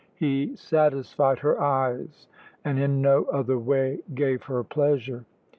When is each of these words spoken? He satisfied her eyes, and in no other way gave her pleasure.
He 0.15 0.55
satisfied 0.55 1.37
her 1.37 1.61
eyes, 1.61 2.25
and 2.65 2.79
in 2.79 3.03
no 3.03 3.25
other 3.25 3.59
way 3.59 4.01
gave 4.15 4.41
her 4.45 4.63
pleasure. 4.63 5.25